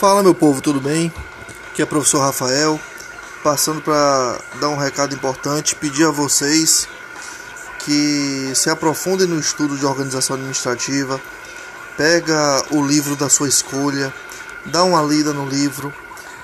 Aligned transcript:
Fala 0.00 0.22
meu 0.22 0.34
povo, 0.34 0.62
tudo 0.62 0.80
bem? 0.80 1.12
Aqui 1.70 1.82
é 1.82 1.84
o 1.84 1.86
professor 1.86 2.20
Rafael, 2.20 2.80
passando 3.44 3.82
para 3.82 4.40
dar 4.58 4.70
um 4.70 4.76
recado 4.78 5.14
importante, 5.14 5.76
pedir 5.76 6.06
a 6.06 6.10
vocês 6.10 6.88
que 7.80 8.50
se 8.54 8.70
aprofundem 8.70 9.26
no 9.26 9.38
estudo 9.38 9.76
de 9.76 9.84
organização 9.84 10.36
administrativa, 10.36 11.20
pega 11.98 12.64
o 12.70 12.82
livro 12.82 13.14
da 13.14 13.28
sua 13.28 13.46
escolha, 13.46 14.10
dá 14.64 14.82
uma 14.84 15.02
lida 15.02 15.34
no 15.34 15.46
livro, 15.46 15.92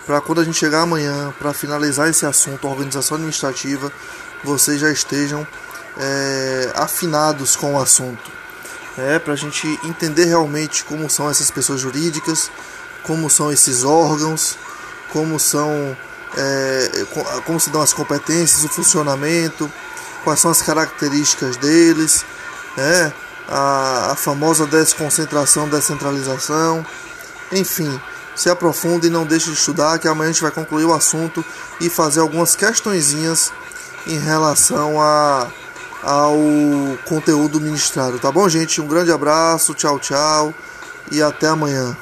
para 0.05 0.21
quando 0.21 0.43
a 0.43 0.45
gente 0.45 0.59
chegar 0.59 0.83
amanhã 0.83 1.33
para 1.39 1.55
finalizar 1.55 2.11
esse 2.11 2.27
assunto, 2.27 2.69
organização 2.69 3.15
administrativa, 3.15 3.91
vocês 4.45 4.79
já 4.79 4.91
estejam 4.91 5.47
é, 5.97 6.73
afinados 6.75 7.57
com 7.57 7.75
o 7.75 7.81
assunto. 7.81 8.31
É, 8.99 9.19
para 9.19 9.33
a 9.33 9.37
gente 9.37 9.67
entender 9.83 10.27
realmente 10.27 10.85
como 10.85 11.09
são 11.09 11.31
essas 11.31 11.51
pessoas 11.51 11.81
jurídicas, 11.81 12.51
como 13.07 13.31
são 13.31 13.53
esses 13.53 13.85
órgãos, 13.85 14.57
como 15.13 15.39
são 15.39 15.97
é, 16.37 17.07
como 17.45 17.59
se 17.59 17.71
dão 17.71 17.81
as 17.81 17.93
competências, 17.93 18.65
o 18.65 18.69
funcionamento, 18.69 19.71
quais 20.25 20.41
são 20.41 20.51
as 20.51 20.61
características 20.61 21.57
deles, 21.57 22.25
né? 22.77 23.13
a, 23.49 24.13
a 24.13 24.17
famosa 24.17 24.67
desconcentração, 24.67 25.69
descentralização, 25.69 26.85
enfim, 27.53 28.01
se 28.35 28.51
aprofunde 28.51 29.07
e 29.07 29.11
não 29.11 29.25
deixe 29.25 29.47
de 29.47 29.57
estudar, 29.57 29.99
que 29.99 30.09
amanhã 30.09 30.31
a 30.31 30.33
gente 30.33 30.43
vai 30.43 30.51
concluir 30.51 30.85
o 30.85 30.93
assunto 30.93 31.45
e 31.81 31.89
fazer 31.89 32.21
algumas 32.21 32.55
questõezinhas 32.55 33.53
em 34.07 34.19
relação 34.19 35.01
a, 35.01 35.47
ao 36.03 36.37
conteúdo 37.07 37.61
ministrado, 37.61 38.19
tá 38.19 38.31
bom, 38.31 38.49
gente? 38.49 38.81
Um 38.81 38.87
grande 38.87 39.11
abraço, 39.11 39.75
tchau, 39.75 39.99
tchau 39.99 40.53
e 41.11 41.23
até 41.23 41.47
amanhã. 41.47 41.97